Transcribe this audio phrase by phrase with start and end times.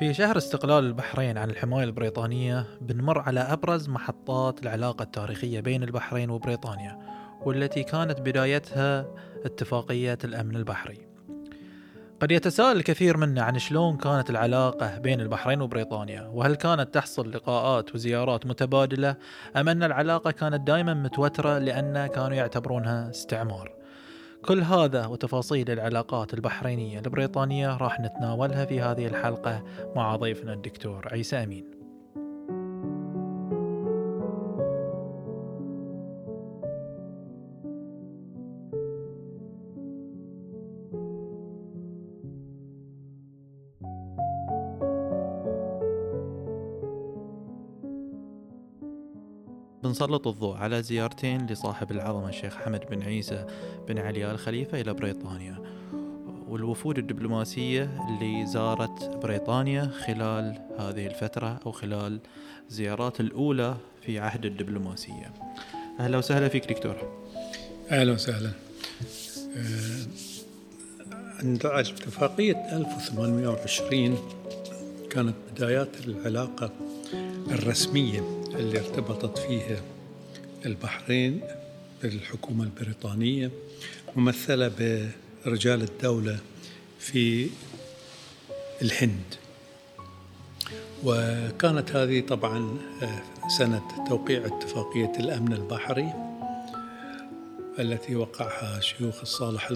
[0.00, 6.30] في شهر استقلال البحرين عن الحماية البريطانية بنمر على أبرز محطات العلاقة التاريخية بين البحرين
[6.30, 6.98] وبريطانيا
[7.40, 9.06] والتي كانت بدايتها
[9.44, 10.98] اتفاقية الأمن البحري.
[12.20, 17.94] قد يتساءل الكثير منا عن شلون كانت العلاقة بين البحرين وبريطانيا وهل كانت تحصل لقاءات
[17.94, 19.16] وزيارات متبادلة
[19.56, 23.79] أم أن العلاقة كانت دائما متوترة لأن كانوا يعتبرونها استعمار.
[24.44, 29.62] كل هذا وتفاصيل العلاقات البحرينية البريطانية راح نتناولها في هذه الحلقة
[29.96, 31.79] مع ضيفنا الدكتور عيسى أمين.
[49.90, 53.46] بنسلط الضوء على زيارتين لصاحب العظمة الشيخ حمد بن عيسى
[53.88, 55.58] بن علي آل خليفة إلى بريطانيا.
[56.48, 62.20] والوفود الدبلوماسية اللي زارت بريطانيا خلال هذه الفترة أو خلال
[62.68, 65.32] زيارات الأولى في عهد الدبلوماسية.
[66.00, 66.96] أهلا وسهلا فيك دكتور.
[67.90, 68.50] أهلا وسهلا.
[69.56, 70.06] آه،
[71.42, 74.18] عند اتفاقية 1820
[75.10, 76.70] كانت بدايات العلاقة
[77.50, 79.82] الرسمية اللي ارتبطت فيها
[80.66, 81.40] البحرين
[82.02, 83.50] بالحكومة البريطانية
[84.16, 84.72] ممثلة
[85.44, 86.38] برجال الدولة
[86.98, 87.50] في
[88.82, 89.34] الهند.
[91.04, 96.12] وكانت هذه طبعا آه، سنة توقيع اتفاقية الأمن البحري
[97.78, 99.70] التي وقعها شيوخ الصالح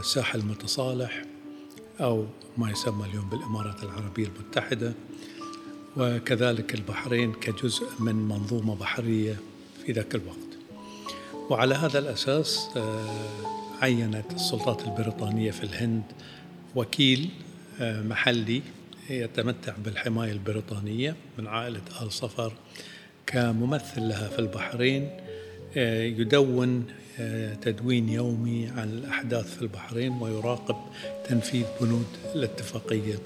[0.00, 1.24] الساحل المتصالح
[2.00, 2.26] أو
[2.58, 4.92] ما يسمى اليوم بالإمارات العربية المتحدة.
[5.96, 9.36] وكذلك البحرين كجزء من منظومة بحرية
[9.86, 10.38] في ذاك الوقت.
[11.50, 13.36] وعلى هذا الأساس آه،
[13.82, 16.02] عينت السلطات البريطانية في الهند
[16.74, 17.28] وكيل
[17.80, 18.62] آه، محلي
[19.10, 22.52] يتمتع بالحماية البريطانية من عائلة آل صفر
[23.26, 25.10] كممثل لها في البحرين.
[25.76, 26.84] آه، يدون
[27.62, 30.76] تدوين يومي عن الأحداث في البحرين ويراقب
[31.28, 33.18] تنفيذ بنود الاتفاقية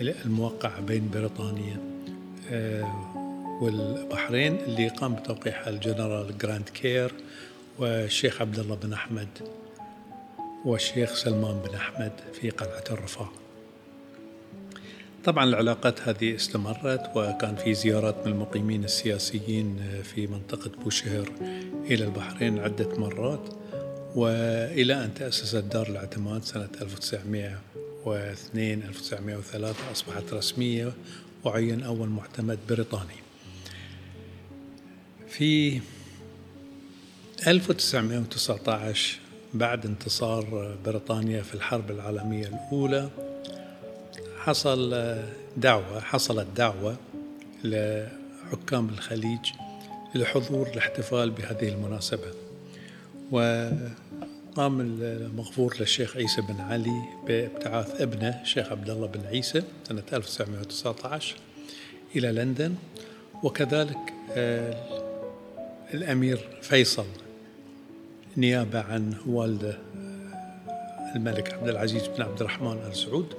[0.00, 1.97] الموقعة بين بريطانيا
[3.60, 7.12] والبحرين اللي قام بتوقيعها الجنرال جراند كير
[7.78, 9.28] والشيخ عبد الله بن أحمد
[10.64, 13.28] والشيخ سلمان بن أحمد في قلعة الرفاع.
[15.24, 21.28] طبعا العلاقات هذه استمرت وكان في زيارات من المقيمين السياسيين في منطقة بوشهر
[21.84, 23.48] إلى البحرين عدة مرات
[24.14, 30.92] وإلى أن تأسست دار الاعتماد سنة 1902 1903 أصبحت رسمية
[31.44, 33.16] وعين أول معتمد بريطاني.
[35.28, 35.80] في
[37.46, 39.18] 1919
[39.54, 43.10] بعد انتصار بريطانيا في الحرب العالمية الأولى
[44.38, 45.14] حصل
[45.56, 46.96] دعوة حصلت دعوة
[47.64, 49.52] لحكام الخليج
[50.14, 52.32] لحضور الاحتفال بهذه المناسبة.
[54.58, 61.36] وقام المغفور للشيخ عيسى بن علي بابتعاث ابنه الشيخ عبد الله بن عيسى سنة 1919
[62.16, 62.74] إلى لندن
[63.42, 63.98] وكذلك
[64.32, 64.74] آه،
[65.94, 67.06] الأمير فيصل
[68.36, 73.34] نيابة عن والده آه، الملك عبد العزيز بن عبد الرحمن آل سعود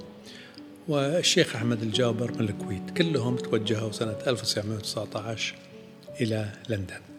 [0.88, 5.54] والشيخ أحمد الجابر من الكويت كلهم توجهوا سنة 1919
[6.20, 7.09] إلى لندن.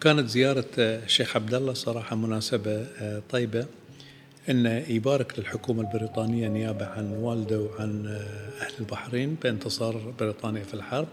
[0.00, 2.86] كانت زيارة آه، الشيخ عبد الله صراحة مناسبة
[3.30, 3.66] طيبة.
[4.50, 8.06] أنه يبارك للحكومة البريطانية نيابة عن والده وعن
[8.60, 11.08] أهل البحرين بانتصار بريطانيا في الحرب.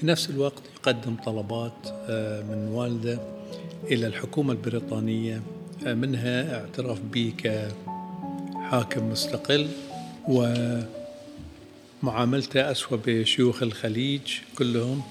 [0.00, 1.72] في نفس الوقت يقدم طلبات
[2.08, 3.18] آه، من والده
[3.84, 5.42] إلى الحكومة البريطانية
[5.86, 9.68] آه، منها اعتراف به كحاكم مستقل
[12.02, 15.02] ومعاملته أسوأ بشيوخ الخليج كلهم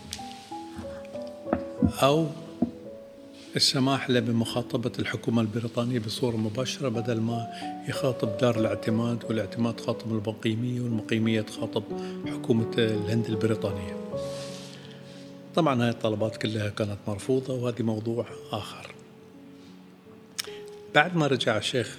[2.03, 2.27] أو
[3.55, 7.47] السماح له بمخاطبة الحكومة البريطانية بصورة مباشرة بدل ما
[7.87, 11.83] يخاطب دار الاعتماد والاعتماد خاطب المقيمية والمقيمية تخاطب
[12.27, 13.97] حكومة الهند البريطانية.
[15.55, 18.93] طبعا هاي الطلبات كلها كانت مرفوضة وهذه موضوع آخر.
[20.95, 21.97] بعد ما رجع الشيخ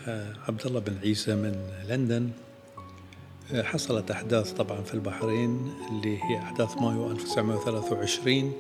[0.49, 1.57] عبد الله بن عيسى من
[1.89, 2.31] لندن
[3.55, 8.53] حصلت أحداث طبعا في البحرين اللي هي أحداث مايو 1923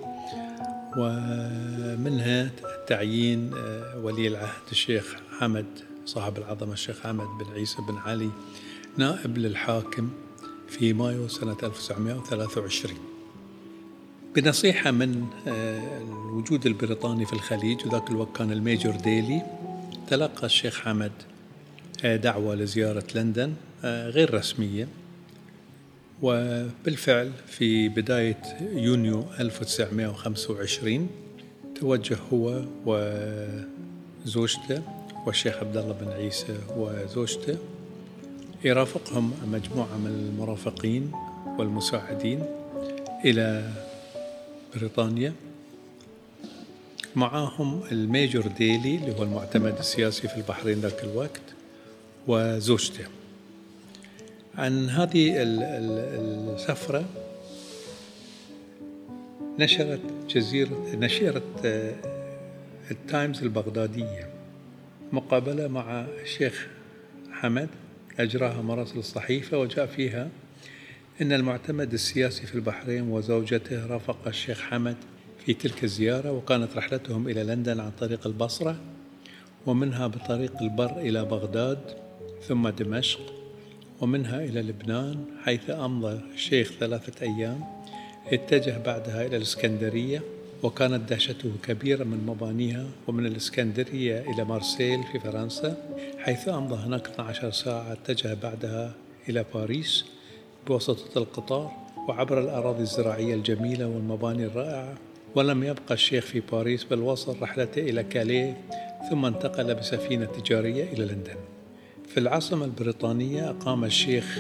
[0.96, 2.50] ومنها
[2.86, 5.66] تعيين آه، ولي العهد الشيخ حمد
[6.06, 8.30] صاحب العظمة الشيخ حمد بن عيسى بن علي
[8.96, 10.10] نائب للحاكم
[10.68, 12.98] في مايو سنة 1923
[14.34, 19.42] بنصيحة من آه، الوجود البريطاني في الخليج وذاك الوقت كان الميجور ديلي
[20.08, 21.12] تلقى الشيخ حمد
[22.04, 23.54] آه، دعوة لزيارة لندن
[23.84, 24.88] غير رسمية.
[26.22, 31.23] وبالفعل في بداية يونيو 1925
[31.84, 34.82] توجه هو وزوجته
[35.26, 37.56] والشيخ عبد الله بن عيسى وزوجته
[38.64, 41.12] يرافقهم مجموعة من المرافقين
[41.58, 42.44] والمساعدين
[43.24, 43.70] إلى
[44.74, 45.32] بريطانيا.
[47.16, 51.42] معاهم الميجور ديلي اللي هو المعتمد السياسي في البحرين ذاك الوقت
[52.26, 53.04] وزوجته.
[54.54, 57.04] عن هذه السفرة
[59.58, 61.94] نشرت جزيرة نشرت آه،
[62.90, 64.28] التايمز البغدادية
[65.12, 66.68] مقابلة مع الشيخ
[67.32, 67.68] حمد
[68.18, 70.28] أجراها مراسل الصحيفة وجاء فيها
[71.22, 74.96] إن المعتمد السياسي في البحرين وزوجته رافق الشيخ حمد
[75.46, 78.80] في تلك الزيارة وكانت رحلتهم إلى لندن عن طريق البصرة
[79.66, 81.78] ومنها بطريق البر إلى بغداد
[82.48, 83.20] ثم دمشق
[84.00, 87.73] ومنها إلى لبنان حيث أمضى الشيخ ثلاثة أيام.
[88.32, 90.22] اتجه بعدها إلى الإسكندرية
[90.62, 95.76] وكانت دهشته كبيرة من مبانيها ومن الإسكندرية إلى مارسيل في فرنسا
[96.18, 98.92] حيث أمضى هناك 12 ساعة اتجه بعدها
[99.28, 100.04] إلى باريس
[100.66, 101.70] بواسطة القطار
[102.08, 104.94] وعبر الأراضي الزراعية الجميلة والمباني الرائعة.
[105.34, 108.56] ولم يبقى الشيخ في باريس بل وصل رحلته إلى كاليه
[109.10, 111.36] ثم انتقل بسفينة تجارية إلى لندن.
[112.08, 114.38] في العاصمة البريطانية أقام الشيخ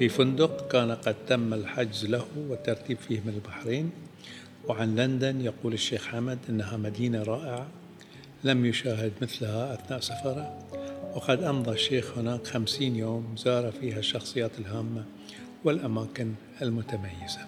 [0.00, 3.90] في فندق كان قد تم الحجز له والترتيب فيه من البحرين
[4.68, 7.66] وعن لندن يقول الشيخ حمد إنها مدينة رائعة
[8.44, 10.58] لم يشاهد مثلها أثناء سفره
[11.14, 15.04] وقد أمضى الشيخ هناك خمسين يوم زار فيها الشخصيات الهامة
[15.64, 16.32] والأماكن
[16.62, 17.40] المتميزة.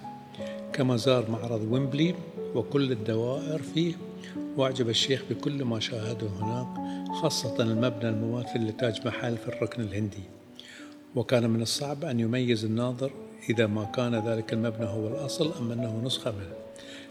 [0.72, 2.14] كما زار معرض ويمبلي
[2.54, 3.94] وكل الدوائر فيه
[4.56, 6.66] وأعجب الشيخ بكل ما شاهده هناك
[7.22, 10.41] خاصة المبنى المماثل لتاج محل في الركن الهندي.
[11.16, 13.10] وكان من الصعب أن يميز الناظر
[13.50, 16.54] إذا ما كان ذلك المبنى هو الأصل أم أنه نسخة منه.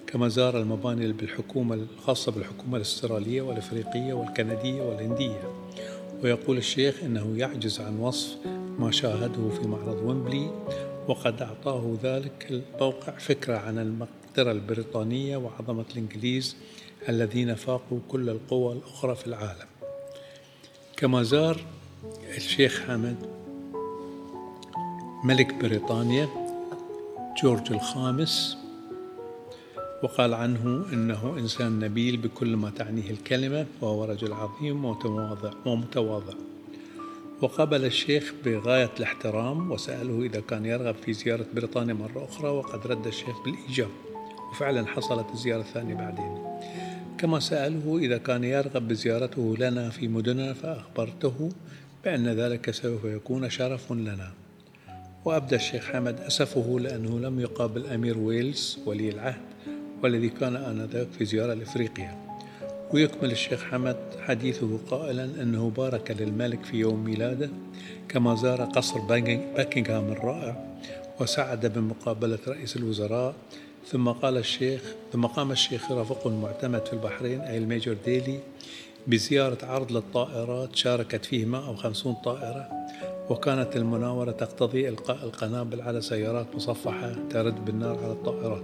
[0.07, 5.41] كما زار المباني بالحكومة الخاصة بالحكومة الأسترالية والأفريقية والكندية والهندية.
[6.23, 8.37] ويقول الشيخ إنه يعجز عن وصف
[8.79, 10.51] ما شاهده في معرض ويمبلي
[11.07, 16.55] وقد أعطاه ذلك الموقع فكرة عن المقدرة البريطانية وعظمة الإنجليز
[17.09, 19.67] الذين فاقوا كل القوى الأخرى في العالم.
[20.97, 21.61] كما زار
[22.37, 23.40] الشيخ حمد
[25.23, 26.29] ملك بريطانيا
[27.43, 28.57] جورج الخامس
[30.03, 36.33] وقال عنه إنه إنسان نبيل بكل ما تعنيه الكلمة وهو رجل عظيم ومتواضع ومتواضع.
[37.41, 43.07] وقابل الشيخ بغاية الاحترام وسأله إذا كان يرغب في زيارة بريطانيا مرة أخرى وقد رد
[43.07, 43.89] الشيخ بالإيجاب.
[44.51, 46.37] وفعلا حصلت الزيارة الثانية بعدين.
[47.17, 51.49] كما سأله إذا كان يرغب بزيارته لنا في مدننا فأخبرته
[52.03, 54.40] بأن ذلك سوف يكون شرف لنا.
[55.25, 56.19] وأبدى الشيخ حمد.
[56.19, 59.41] أسفه لأنه لم يقابل أمير ويلز ولي العهد
[60.03, 62.17] والذي كان آنذاك في زيارة لإفريقيا.
[62.93, 67.49] ويكمل الشيخ حمد حديثه قائلا أنه بارك للملك في يوم ميلاده
[68.09, 70.65] كما زار قصر باكنغهام الرائع
[71.19, 73.33] وسعد بمقابلة رئيس الوزراء.
[73.87, 74.81] ثم قال الشيخ
[75.13, 78.39] ثم قام الشيخ رافقه المعتمد في البحرين أي الميجور ديلي
[79.07, 82.80] بزيارة عرض للطائرات شاركت فيه 150 طائرة.
[83.29, 88.63] وكانت المناورة تقتضي إلقاء القنابل على سيارات مصفحة ترد بالنار على الطائرات.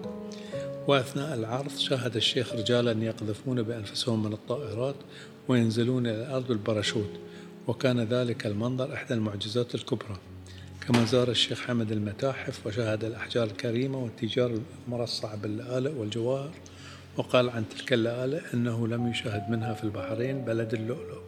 [0.87, 4.95] وأثناء العرض شاهد الشيخ رجالا يقذفون بأنفسهم من الطائرات
[5.47, 7.09] وينزلون إلى الأرض بالباراشوت
[7.67, 10.17] وكان ذلك المنظر إحدى المعجزات الكبرى.
[10.87, 16.51] كما زار الشيخ حمد المتاحف وشاهد الأحجار الكريمة والتيجان المرصعة باللآلئ والجواهر
[17.17, 21.26] وقال عن تلك اللآلئ أنه لم يشاهد منها في البحرين بلد اللؤلؤ.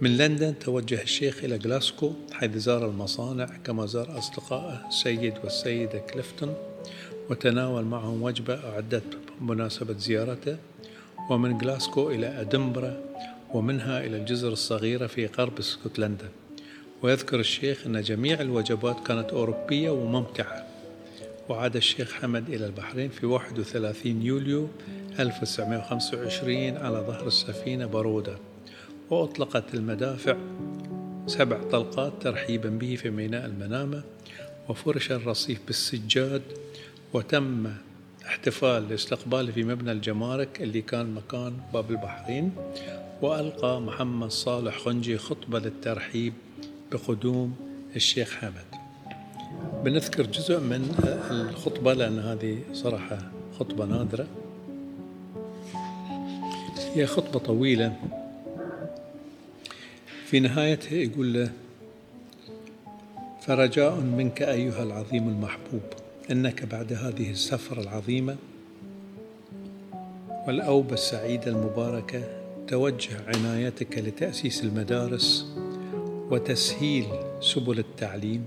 [0.00, 6.54] من لندن توجه الشيخ إلى غلاسكو حيث زار المصانع كما زار أصدقائه السيد والسيدة كليفتون
[7.30, 10.56] وتناول معهم وجبة أعدت بمناسبة زيارته
[11.30, 13.00] ومن غلاسكو إلى أدنبرا
[13.54, 16.28] ومنها إلى الجزر الصغيرة في غرب اسكتلندا.
[17.02, 20.66] ويذكر الشيخ أن جميع الوجبات كانت أوروبية وممتعة.
[21.48, 24.68] وعاد الشيخ حمد إلى البحرين في 31 يوليو
[25.18, 28.49] 1925 على ظهر السفينة برودة.
[29.10, 30.36] وأطلقت المدافع
[31.26, 34.02] سبع طلقات ترحيبا به في ميناء المنامة
[34.68, 36.42] وفرش الرصيف بالسجاد
[37.12, 37.72] وتم
[38.26, 42.52] احتفال لاستقباله في مبنى الجمارك اللي كان مكان باب البحرين
[43.22, 46.32] وألقى محمد صالح خنجي خطبة للترحيب
[46.92, 47.56] بقدوم
[47.96, 48.80] الشيخ حمد
[49.84, 50.94] بنذكر جزء من
[51.30, 53.18] الخطبة لأن هذه صراحة
[53.58, 54.26] خطبة نادرة.
[56.94, 57.96] هي خطبة طويلة.
[60.30, 61.52] في نهايتها يقول له
[63.40, 65.82] فرجاء منك أيها العظيم المحبوب
[66.30, 68.36] إنك بعد هذه السفرة العظيمة
[70.46, 72.22] والأوبة السعيدة المباركة
[72.68, 75.46] توجه عنايتك لتأسيس المدارس
[76.30, 77.06] وتسهيل
[77.40, 78.44] سبل التعليم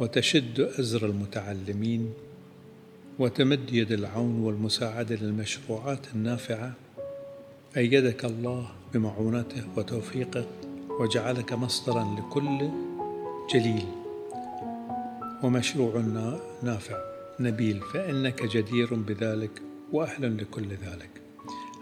[0.00, 2.12] وتشد أزر المتعلمين
[3.18, 6.72] وتمد يد العون والمساعدة للمشروعات النافعة.
[7.76, 10.46] أيدك الله بمعونته وتوفيقه
[11.02, 12.70] وجعلك مصدرا لكل
[13.54, 13.86] جليل
[15.42, 15.96] ومشروع
[16.62, 16.96] نافع
[17.40, 21.10] نبيل فإنك جدير بذلك وأهل لكل ذلك.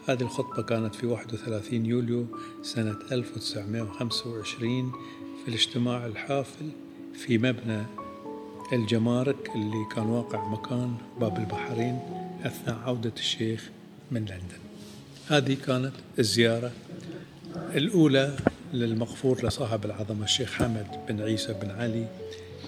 [0.09, 2.27] هذه الخطبة كانت في 31 يوليو
[2.63, 4.93] سنة 1925
[5.43, 6.71] في الاجتماع الحافل
[7.15, 7.83] في مبنى
[8.73, 11.99] الجمارك اللي كان واقع مكان باب البحرين
[12.45, 13.71] أثناء عودة الشيخ
[14.11, 14.61] من لندن.
[15.29, 16.73] هذه كانت الزيارة
[17.57, 18.37] الأولى
[18.73, 22.07] للمغفور لصاحب العظمة الشيخ حمد بن عيسى بن علي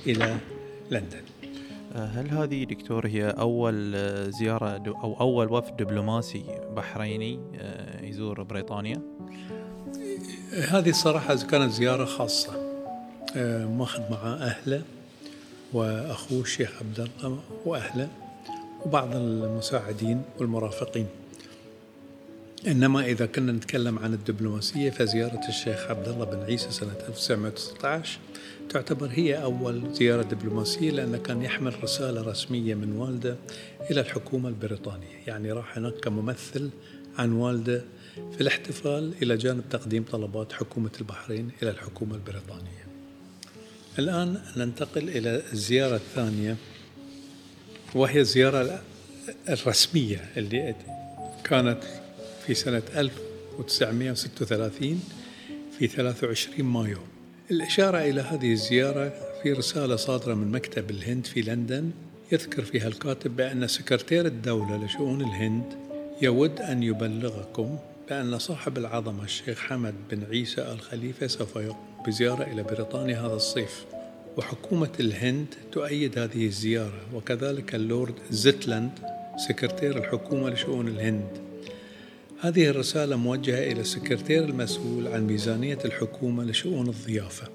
[0.06, 0.36] إلى
[0.90, 1.22] لندن
[1.94, 3.96] آه، هل هذه دكتور هي أول
[4.32, 6.44] زيارة أو أول وفد دبلوماسي
[6.76, 9.02] بحريني آه، يزور بريطانيا؟
[10.68, 12.72] هذه صراحة كانت زيارة خاصة
[13.36, 14.82] آه، ماخذ معاه أهله
[15.72, 18.08] وأخوه الشيخ عبد الله وأهله
[18.86, 21.06] وبعض المساعدين والمرافقين
[22.66, 28.18] إنما إذا كنا نتكلم عن الدبلوماسية فزيارة الشيخ عبد الله بن عيسى سنة 1919
[28.68, 33.36] تعتبر هي أول زيارة دبلوماسية لأنه كان يحمل رسالة رسمية من والده
[33.90, 35.16] إلى الحكومة البريطانية.
[35.26, 36.70] يعني راح هناك كممثل
[37.18, 37.84] عن والده
[38.32, 42.86] في الاحتفال إلى جانب تقديم طلبات حكومة البحرين إلى الحكومة البريطانية.
[43.98, 46.56] الآن ننتقل إلى الزيارة الثانية
[47.94, 48.82] وهي الزيارة
[49.48, 50.74] الرسمية اللي
[51.44, 51.82] كانت
[52.46, 55.00] في سنة 1936
[55.78, 56.98] في 23 مايو.
[57.50, 61.90] الإشارة إلى هذه الزيارة في رسالة صادرة من مكتب الهند في لندن
[62.32, 65.64] يذكر فيها الكاتب بأن سكرتير الدولة لشؤون الهند
[66.22, 72.62] يود أن يبلغكم بأن صاحب العظمة الشيخ حمد بن عيسى الخليفة سوف يقوم بزيارة إلى
[72.62, 73.84] بريطانيا هذا الصيف
[74.36, 78.90] وحكومة الهند تؤيد هذه الزيارة وكذلك اللورد زيتلاند
[79.48, 81.51] سكرتير الحكومة لشؤون الهند.
[82.42, 87.48] هذه الرسالة موجهة إلى السكرتير المسؤول عن ميزانية الحكومة لشؤون الضيافة.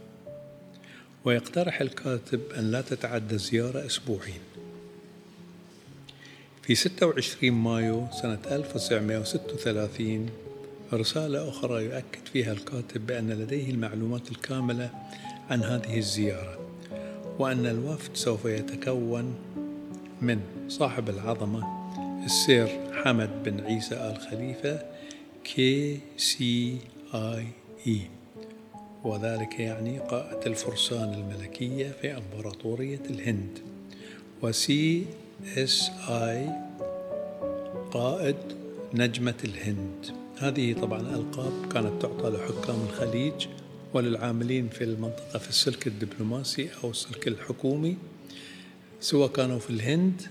[1.26, 4.40] ويقترح الكاتب أن لا تتعدى الزيارة أسبوعين.
[6.64, 10.30] في 26 مايو سنة 1936
[10.94, 14.90] رسالة أخرى يؤكد فيها الكاتب بأن لديه المعلومات الكاملة
[15.50, 16.60] عن هذه الزيارة
[17.40, 19.36] وأن الوفد سوف يتكون
[20.22, 21.77] من صاحب العظمة
[22.28, 24.86] السير حمد بن عيسى آل خليفة
[25.44, 28.02] KCIE
[29.04, 33.60] وذلك يعني قائد الفرسان الملكية في إمبراطورية الهند.
[34.42, 35.06] و
[35.58, 36.50] CSI
[37.92, 38.36] قائد
[38.94, 40.06] نجمة الهند.
[40.40, 43.48] هذه طبعا ألقاب كانت تعطى لحكام الخليج
[43.94, 47.98] وللعاملين في المنطقة في السلك الدبلوماسي أو السلك الحكومي
[49.00, 50.22] سواء كانوا في الهند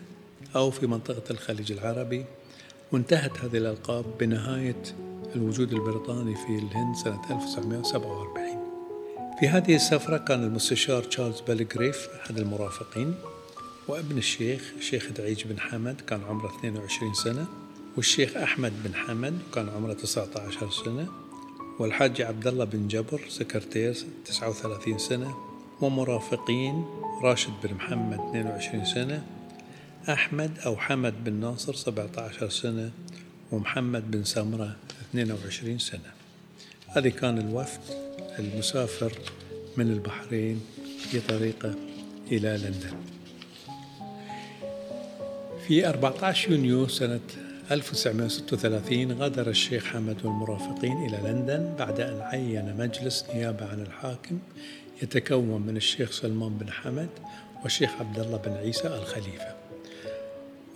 [0.57, 2.25] أو في منطقة الخليج العربي
[2.93, 4.83] وانتهت هذه الألقاب بنهاية
[5.35, 8.67] الوجود البريطاني في الهند سنة 1947
[9.41, 13.15] في هذه السفرة كان المستشار تشارلز بلغريف أحد المرافقين
[13.89, 17.47] وابن الشيخ الشيخ دعيج بن حمد كان عمره 22 سنة
[17.97, 21.09] والشيخ أحمد بن حمد كان عمره 19 سنة
[21.79, 25.35] والحاج عبد الله بن جبر سكرتير 39 سنة
[25.81, 26.85] ومرافقين
[27.23, 29.36] راشد بن محمد 22 سنة
[30.09, 32.91] أحمد أو حمد بن ناصر 17 سنة
[33.53, 34.77] ومحمد بن سمرة
[35.11, 36.13] 22 سنة.
[36.89, 37.81] هذه كان الوفد
[38.39, 39.13] المسافر
[39.77, 40.61] من البحرين
[41.11, 41.75] في طريقه
[42.33, 42.97] إلى لندن.
[45.67, 47.21] في 14 يونيو سنة
[47.71, 54.39] 1936 غادر الشيخ حمد والمرافقين إلى لندن بعد أن عين مجلس نيابة عن الحاكم
[55.03, 57.09] يتكون من الشيخ سلمان بن حمد
[57.63, 59.66] والشيخ عبد الله بن عيسى الخليفة.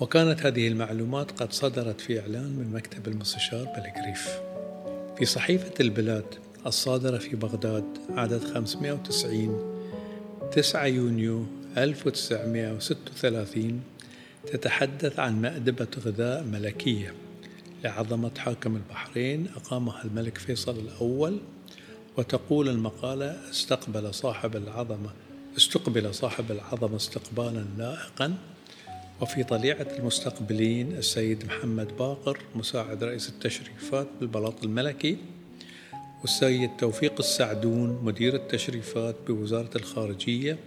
[0.00, 4.40] وكانت هذه المعلومات قد صدرت في إعلان من مكتب المستشار بلغريف.
[5.18, 6.24] في صحيفة البلاد
[6.66, 9.80] الصادرة في بغداد عدد 590
[10.52, 13.80] 9 يونيو 1936
[14.46, 17.14] تتحدث عن مأدبة غذاء ملكية
[17.84, 21.38] لعظمة حاكم البحرين أقامها الملك فيصل الأول
[22.16, 25.10] وتقول المقالة استقبل صاحب العظمة
[25.56, 28.34] استقبل صاحب العظمة استقبالا لائقا.
[29.20, 35.16] وفي طليعة المستقبلين السيد محمد باقر مساعد رئيس التشريفات بالبلاط الملكي
[36.20, 40.58] والسيد توفيق السعدون مدير التشريفات بوزارة الخارجية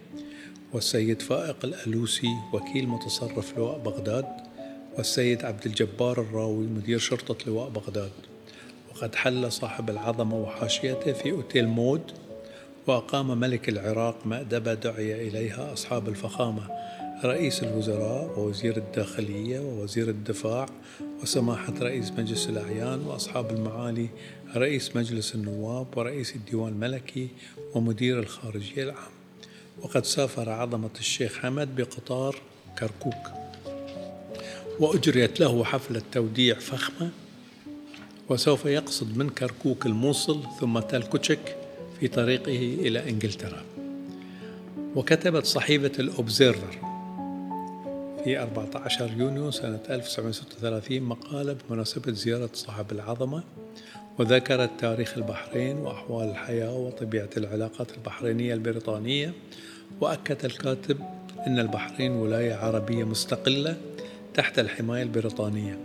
[0.73, 4.25] والسيد فائق الألوسي وكيل متصرف لواء بغداد
[4.97, 8.11] والسيد عبد الجبار الراوي مدير شرطة لواء بغداد.
[8.91, 12.11] وقد حل صاحب العظمة وحاشيته في أوتيل مود
[12.87, 16.82] وأقام ملك العراق مأدبة دعي إليها أصحاب الفخامة.
[17.25, 20.65] رئيس الوزراء ووزير الداخلية ووزير الدفاع
[21.21, 24.09] وسماحة رئيس مجلس الأعيان وأصحاب المعالي
[24.55, 27.27] رئيس مجلس النواب ورئيس الديوان الملكي
[27.75, 29.11] ومدير الخارجية العام.
[29.81, 32.35] وقد سافر عظمة الشيخ حمد بقطار
[32.79, 33.31] كركوك.
[34.79, 37.09] وأجريت له حفلة توديع فخمة.
[38.29, 41.57] وسوف يقصد من كركوك الموصل ثم تل كوتشك
[41.99, 43.63] في طريقه إلى إنجلترا.
[44.95, 46.92] وكتبت صحيفة الأوبزيرفر
[48.23, 53.43] في 14 يونيو سنة 1936 مقالة بمناسبة زيارة صاحب العظمة
[54.19, 59.33] وذكرت تاريخ البحرين وأحوال الحياة وطبيعة العلاقات البحرينية البريطانية
[60.01, 60.97] وأكد الكاتب
[61.47, 63.77] أن البحرين ولاية عربية مستقلة
[64.33, 65.79] تحت الحماية البريطانية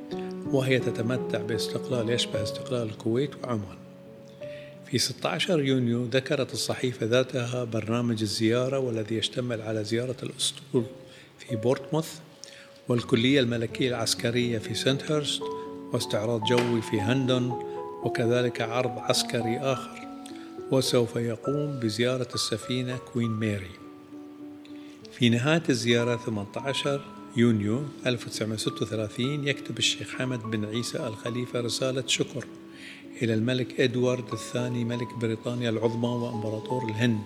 [0.47, 3.79] وهي تتمتع باستقلال يشبه استقلال الكويت وعمان.
[4.87, 10.85] في 16 يونيو ذكرت الصحيفة ذاتها برنامج الزيارة والذي يشتمل على زيارة الأسطول
[11.39, 12.21] في بورتسموث
[12.89, 15.43] والكلية الملكية العسكرية في ساندهيرست
[15.93, 17.63] واستعراض جوي في هندون
[18.05, 20.09] وكذلك عرض عسكري آخر.
[20.71, 23.71] وسوف يقوم بزيارة السفينة كوين ميري.
[25.13, 27.01] في نهاية الزيارة 18
[27.37, 32.45] يونيو 1936 يكتب الشيخ حمد بن عيسى الخليفة رسالة شكر
[33.23, 37.23] إلى الملك إدوارد الثاني ملك بريطانيا العظمى وإمبراطور الهند.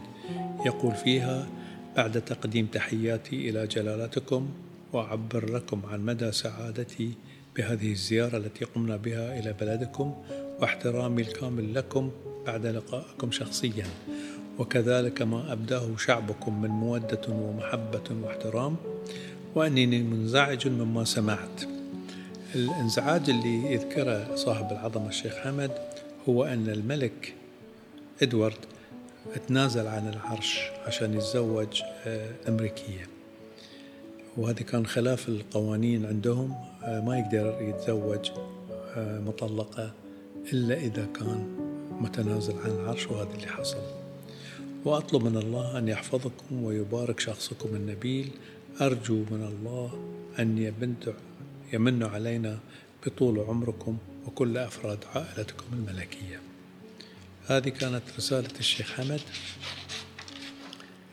[0.67, 1.49] يقول فيها
[1.97, 4.49] بعد تقديم تحياتي إلى جلالتكم
[4.93, 7.13] وأعبر لكم عن مدى سعادتي
[7.57, 10.15] بهذه الزيارة التي قمنا بها إلى بلدكم
[10.61, 12.11] واحترامي الكامل لكم
[12.47, 13.87] بعد لقائكم شخصيا.
[14.59, 18.77] وكذلك ما أبداه شعبكم من مودة ومحبة واحترام
[19.55, 21.63] وأنني منزعج مما سمعت.
[22.55, 25.71] الإنزعاج اللي يذكره صاحب العظمة الشيخ حمد
[26.29, 27.35] هو أن الملك
[28.23, 28.59] إدوارد
[29.49, 33.07] تنازل عن العرش عشان يتزوج آه، أمريكية.
[34.37, 36.55] وهذا كان خلاف القوانين عندهم.
[36.85, 38.31] آه، ما يقدر يتزوج
[38.97, 39.93] آه، مطلقة
[40.53, 41.57] إلا إذا كان
[42.01, 43.83] متنازل عن العرش وهذا اللي حصل.
[44.85, 48.31] وأطلب من الله أن يحفظكم ويبارك شخصكم النبيل
[48.81, 50.73] أرجو من الله أن
[51.73, 52.59] يمن علينا
[53.07, 56.41] بطول عمركم وكل أفراد عائلتكم الملكية.
[57.47, 59.21] هذه كانت رسالة الشيخ حمد.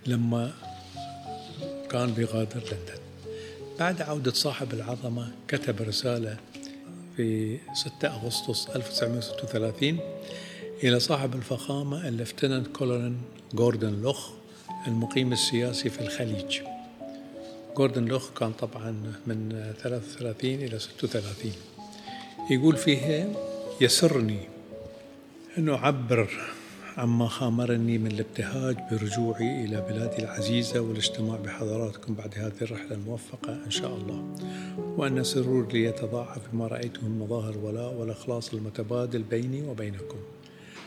[0.05, 0.53] لما
[1.91, 2.98] كان بيغادر لندن.
[3.79, 6.37] بعد عودة صاحب العظمة كتب رسالة
[7.17, 9.99] في 6 أغسطس 1936
[10.83, 13.15] إلى صاحب الفخامة الليفتنانت كولونيل
[13.53, 14.29] جوردن لوخ
[14.87, 16.61] المقيم السياسي في الخليج.
[17.77, 18.91] جوردن لوخ كان طبعا
[19.27, 21.51] من 33 إلى 36
[22.51, 23.27] يقول فيها
[23.81, 24.39] يسرني
[25.57, 26.29] أن أعبر
[26.99, 33.71] عما خامرني من الابتهاج برجوعي إلى بلادي العزيزة والاجتماع بحضراتكم بعد هذه الرحلة الموفقة إن
[33.71, 34.35] شاء الله.
[34.97, 40.17] وأن سروري يتضاعف بما رأيته من مظاهر الولاء والإخلاص المتبادل بيني وبينكم.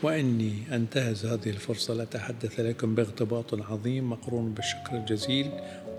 [0.03, 5.51] وإني أنتهز هذه الفرصة لأتحدث لكم باغتباط عظيم مقرون بالشكر الجزيل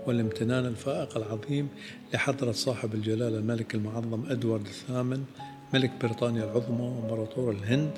[0.07, 1.67] والامتنان الفائق العظيم
[2.13, 5.23] لحضرة صاحب الجلالة الملك المعظم أدوارد الثامن
[5.73, 7.91] ملك بريطانيا العظمى وامبراطور الهند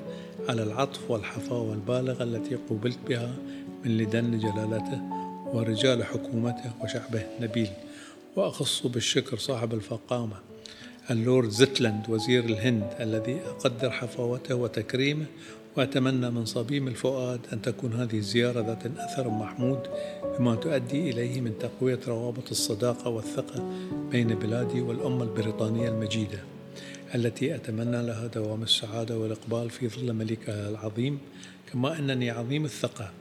[0.49, 3.35] على العطف والحفاوة البالغة التي قوبلت بها
[3.85, 5.01] من لدن جلالته
[5.53, 7.69] ورجال حكومته وشعبه النبيل
[8.35, 10.35] وأخص بالشكر صاحب الفقامة
[11.11, 15.25] اللورد زيتلاند وزير الهند الذي أقدر حفاوته وتكريمه
[15.77, 19.79] وأتمنى من صميم الفؤاد أن تكون هذه الزيارة ذات أثر محمود
[20.39, 23.71] بما تؤدي إليه من تقوية روابط الصداقة والثقة
[24.11, 26.39] بين بلادي والأمة البريطانية المجيدة.
[27.15, 31.19] التي أتمنى لها دوام السعادة والإقبال في ظل ملكها العظيم
[31.71, 33.11] كما أنني عظيم الثقة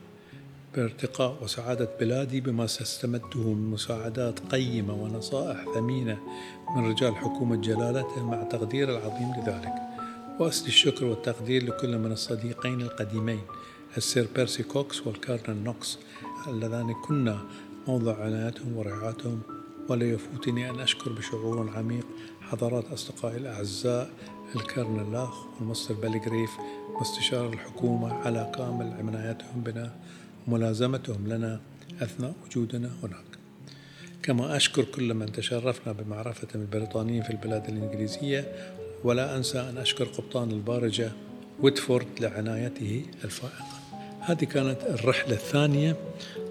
[0.75, 6.19] بارتقاء وسعادة بلادي بما ساستمده من مساعدات قيمة ونصائح ثمينة
[6.75, 9.73] من رجال حكومة جلالته مع تقدير العظيم لذلك.
[10.39, 13.41] وأسدي الشكر والتقدير لكل من الصديقين القديمين
[13.97, 15.97] السير بيرسي كوكس والكارنل نوكس
[16.47, 17.39] اللذان كنا
[17.87, 19.41] موضع عنايتهم ورعايتهم
[19.89, 22.05] ولا يفوتني أن أشكر بشعور عميق
[22.51, 24.09] حضرات أصدقائي الأعزاء
[24.55, 26.51] الكرنل لاخ والمستر بلغريف
[27.01, 29.95] مستشار الحكومة على كامل عنايتهم بنا
[30.47, 31.59] وملازمتهم لنا
[32.01, 33.25] أثناء وجودنا هناك.
[34.23, 38.71] كما أشكر كل من تشرفنا بمعرفة البريطانيين في البلاد الإنجليزية
[39.03, 41.11] ولا أنسى أن أشكر قبطان البارجة
[41.61, 43.77] ويتفورد لعنايته الفائقة.
[44.19, 45.95] هذه كانت الرحلة الثانية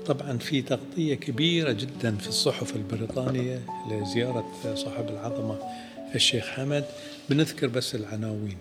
[0.07, 5.59] طبعا في تغطية كبيرة جدا في الصحف البريطانية لزيارة صاحب العظمة
[6.15, 6.85] الشيخ حمد.
[7.31, 8.57] بنذكر بس العناوين.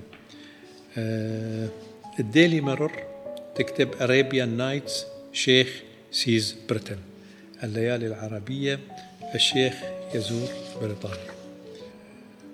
[2.19, 2.91] الديلي مرر
[3.55, 4.93] تكتب Arabian Nights
[5.33, 6.97] Sheikh Sees Britain.
[7.63, 8.79] الليالي العربية
[9.35, 9.73] الشيخ
[10.13, 10.47] يزور
[10.81, 11.35] بريطانيا.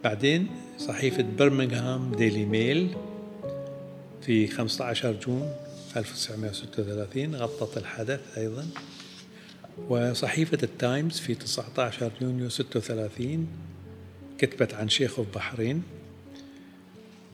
[0.03, 2.95] بعدين صحيفة برمنغهام ديلي ميل
[4.21, 5.53] في 15 June
[5.97, 8.67] 1936 غطت الحدث أيضا.
[9.89, 13.47] وصحيفة التايمز في 19 يونيو 36
[14.37, 15.83] كتبت عن شيخ البحرين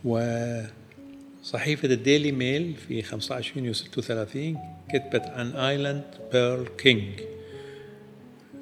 [0.03, 4.57] وصحيفة الديلي ميل في 15 يونيو 36
[4.89, 7.19] كتبت عن Island Pearl King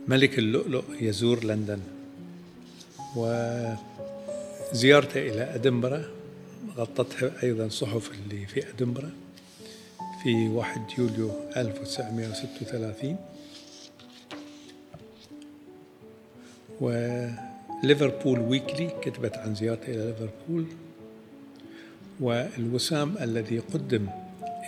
[0.07, 1.79] ملك اللؤلؤ يزور لندن.
[4.71, 6.11] وزيارته إلى أدنبرة
[6.77, 9.11] غطتها أيضا صحف اللي في أدنبرة.
[10.25, 13.17] في 1 يوليو 1936
[16.81, 20.65] وليفربول ويكلي كتبت عن زيارته إلى ليفربول.
[22.19, 24.07] والوسام الذي قدم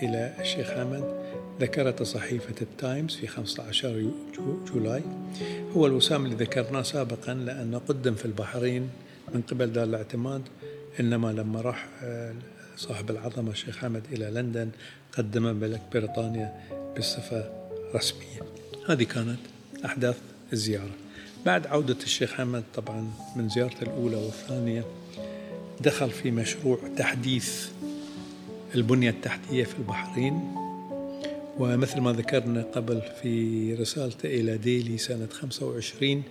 [0.03, 1.03] إلى الشيخ حامد
[1.61, 4.11] ذكرت صحيفة التايمز في 15
[4.73, 5.01] جولاي.
[5.77, 8.89] هو الوسام اللي ذكرناه سابقا لأنه قدم في البحرين
[9.33, 10.41] من قبل دار الاعتماد
[10.99, 12.33] إنما لما راح آه،
[12.77, 14.69] صاحب العظمة الشيخ حمد إلى لندن
[15.17, 16.53] قدم ملك بريطانيا
[16.97, 17.49] بصفة
[17.95, 18.41] رسمية.
[18.87, 19.39] هذه كانت
[19.85, 20.17] أحداث
[20.53, 20.91] الزيارة.
[21.45, 24.85] بعد عودة الشيخ حمد طبعا من زيارته الأولى والثانية
[25.81, 27.67] دخل في مشروع تحديث
[28.75, 30.53] البنية التحتية في البحرين.
[31.59, 36.23] ومثل ما ذكرنا قبل في رسالته إلى ديلي سنة 25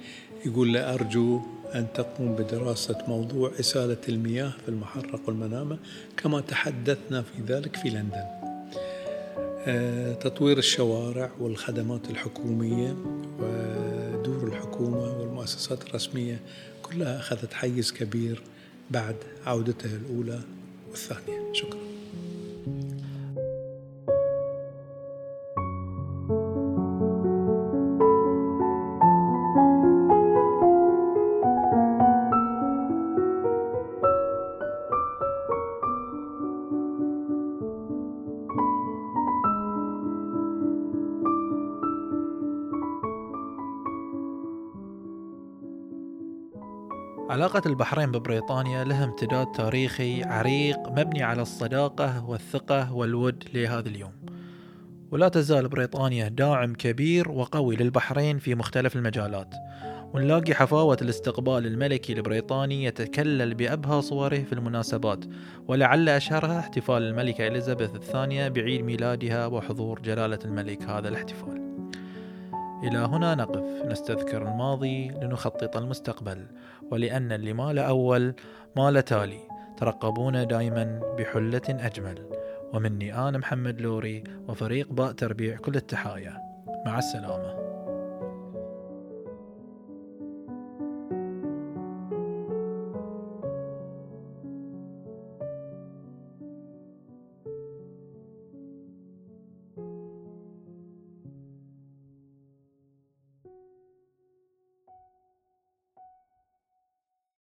[0.46, 1.40] يقول له أرجو
[1.78, 5.78] أن تقوم بدراسة موضوع إسالة المياه في المحرق والمنامة
[6.16, 8.24] كما تحدثنا في ذلك في لندن.
[9.68, 12.96] آه، تطوير الشوارع والخدمات الحكومية
[13.40, 16.40] ودور الحكومة والمؤسسات الرسمية
[16.82, 18.42] كلها أخذت حيز كبير
[18.90, 20.40] بعد عودته الأولى
[20.90, 21.52] والثانية.
[21.52, 21.80] شكرا.
[47.36, 54.12] علاقة البحرين ببريطانيا لها امتداد تاريخي عريق مبني على الصداقة والثقة والود لهذا اليوم.
[55.10, 59.54] ولا تزال بريطانيا داعم كبير وقوي للبحرين في مختلف المجالات.
[60.14, 65.24] ونلاقي حفاوة الاستقبال الملكي البريطاني يتكلل بأبهى صوره في المناسبات
[65.68, 70.82] ولعل أشهرها احتفال الملكة إليزابيث الثانية بعيد ميلادها وحضور جلالة الملك.
[70.82, 71.65] هذا الاحتفال.
[72.82, 73.86] إلى هنا نقف.
[73.86, 76.46] نستذكر الماضي لنخطط المستقبل.
[76.90, 78.34] ولأن اللي مال أول
[78.76, 79.40] مال تالي.
[79.76, 82.26] ترقبونا دائما بحلة أجمل.
[82.74, 86.36] ومني أنا محمد لوري وفريق باء تربيع كل التحايا.
[86.86, 87.65] مع السلامة.